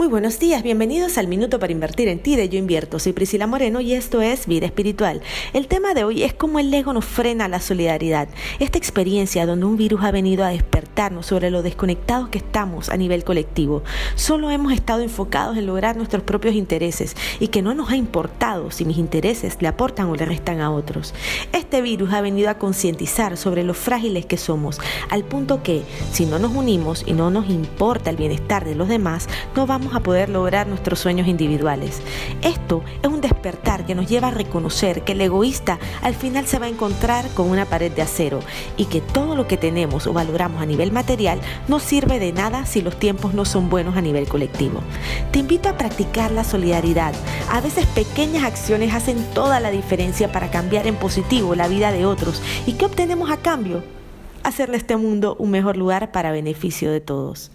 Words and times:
Muy 0.00 0.08
buenos 0.08 0.38
días, 0.38 0.62
bienvenidos 0.62 1.18
al 1.18 1.28
Minuto 1.28 1.58
para 1.58 1.74
Invertir 1.74 2.08
en 2.08 2.20
Ti 2.20 2.34
de 2.34 2.48
Yo 2.48 2.58
Invierto. 2.58 2.98
Soy 2.98 3.12
Priscila 3.12 3.46
Moreno 3.46 3.82
y 3.82 3.92
esto 3.92 4.22
es 4.22 4.46
Vida 4.46 4.64
Espiritual. 4.64 5.20
El 5.52 5.68
tema 5.68 5.92
de 5.92 6.04
hoy 6.04 6.22
es 6.22 6.32
cómo 6.32 6.58
el 6.58 6.72
ego 6.72 6.94
nos 6.94 7.04
frena 7.04 7.48
la 7.48 7.60
solidaridad. 7.60 8.26
Esta 8.60 8.78
experiencia 8.78 9.44
donde 9.44 9.66
un 9.66 9.76
virus 9.76 10.02
ha 10.02 10.10
venido 10.10 10.42
a 10.42 10.48
despertarnos 10.48 11.26
sobre 11.26 11.50
lo 11.50 11.62
desconectados 11.62 12.30
que 12.30 12.38
estamos 12.38 12.88
a 12.88 12.96
nivel 12.96 13.24
colectivo. 13.24 13.82
Solo 14.14 14.50
hemos 14.50 14.72
estado 14.72 15.02
enfocados 15.02 15.58
en 15.58 15.66
lograr 15.66 15.98
nuestros 15.98 16.22
propios 16.22 16.54
intereses 16.54 17.14
y 17.38 17.48
que 17.48 17.60
no 17.60 17.74
nos 17.74 17.90
ha 17.90 17.96
importado 17.96 18.70
si 18.70 18.86
mis 18.86 18.96
intereses 18.96 19.58
le 19.60 19.68
aportan 19.68 20.08
o 20.08 20.16
le 20.16 20.24
restan 20.24 20.62
a 20.62 20.70
otros. 20.70 21.12
Este 21.52 21.82
virus 21.82 22.14
ha 22.14 22.22
venido 22.22 22.48
a 22.48 22.56
concientizar 22.56 23.36
sobre 23.36 23.64
lo 23.64 23.74
frágiles 23.74 24.24
que 24.24 24.38
somos, 24.38 24.80
al 25.10 25.24
punto 25.24 25.62
que 25.62 25.82
si 26.10 26.24
no 26.24 26.38
nos 26.38 26.56
unimos 26.56 27.04
y 27.06 27.12
no 27.12 27.30
nos 27.30 27.50
importa 27.50 28.08
el 28.08 28.16
bienestar 28.16 28.64
de 28.64 28.74
los 28.74 28.88
demás, 28.88 29.28
no 29.54 29.66
vamos 29.66 29.89
a 29.94 30.00
poder 30.00 30.28
lograr 30.28 30.66
nuestros 30.66 30.98
sueños 31.00 31.28
individuales. 31.28 32.00
Esto 32.42 32.82
es 33.02 33.08
un 33.08 33.20
despertar 33.20 33.86
que 33.86 33.94
nos 33.94 34.08
lleva 34.08 34.28
a 34.28 34.32
reconocer 34.32 35.02
que 35.02 35.12
el 35.12 35.20
egoísta 35.20 35.78
al 36.02 36.14
final 36.14 36.46
se 36.46 36.58
va 36.58 36.66
a 36.66 36.70
encontrar 36.70 37.28
con 37.34 37.50
una 37.50 37.64
pared 37.64 37.92
de 37.92 38.02
acero 38.02 38.40
y 38.76 38.86
que 38.86 39.00
todo 39.00 39.36
lo 39.36 39.46
que 39.46 39.56
tenemos 39.56 40.06
o 40.06 40.12
valoramos 40.12 40.62
a 40.62 40.66
nivel 40.66 40.92
material 40.92 41.40
no 41.68 41.80
sirve 41.80 42.18
de 42.18 42.32
nada 42.32 42.66
si 42.66 42.82
los 42.82 42.98
tiempos 42.98 43.34
no 43.34 43.44
son 43.44 43.70
buenos 43.70 43.96
a 43.96 44.00
nivel 44.00 44.28
colectivo. 44.28 44.80
Te 45.32 45.40
invito 45.40 45.68
a 45.68 45.76
practicar 45.76 46.30
la 46.30 46.44
solidaridad. 46.44 47.14
A 47.50 47.60
veces 47.60 47.86
pequeñas 47.86 48.44
acciones 48.44 48.94
hacen 48.94 49.24
toda 49.34 49.60
la 49.60 49.70
diferencia 49.70 50.32
para 50.32 50.50
cambiar 50.50 50.86
en 50.86 50.96
positivo 50.96 51.54
la 51.54 51.68
vida 51.68 51.92
de 51.92 52.06
otros. 52.06 52.42
¿Y 52.66 52.74
qué 52.74 52.84
obtenemos 52.84 53.30
a 53.30 53.38
cambio? 53.38 53.82
Hacerle 54.42 54.76
este 54.76 54.96
mundo 54.96 55.36
un 55.38 55.50
mejor 55.50 55.76
lugar 55.76 56.12
para 56.12 56.32
beneficio 56.32 56.90
de 56.90 57.00
todos. 57.00 57.50